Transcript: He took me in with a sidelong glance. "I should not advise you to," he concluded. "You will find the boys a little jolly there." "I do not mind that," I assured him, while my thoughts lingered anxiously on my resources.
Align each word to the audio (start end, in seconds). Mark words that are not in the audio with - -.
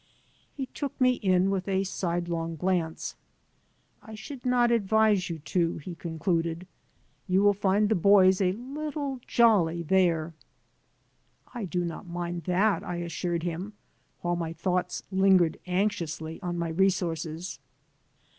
He 0.55 0.65
took 0.65 0.99
me 0.99 1.11
in 1.11 1.51
with 1.51 1.67
a 1.67 1.83
sidelong 1.83 2.55
glance. 2.55 3.13
"I 4.01 4.15
should 4.15 4.43
not 4.47 4.71
advise 4.71 5.29
you 5.29 5.37
to," 5.53 5.77
he 5.77 5.93
concluded. 5.93 6.65
"You 7.27 7.43
will 7.43 7.53
find 7.53 7.87
the 7.87 7.93
boys 7.93 8.41
a 8.41 8.53
little 8.53 9.19
jolly 9.27 9.83
there." 9.83 10.33
"I 11.53 11.65
do 11.65 11.85
not 11.85 12.07
mind 12.07 12.45
that," 12.45 12.83
I 12.83 12.95
assured 12.95 13.43
him, 13.43 13.73
while 14.21 14.35
my 14.35 14.53
thoughts 14.53 15.03
lingered 15.11 15.59
anxiously 15.67 16.39
on 16.41 16.57
my 16.57 16.69
resources. 16.69 17.59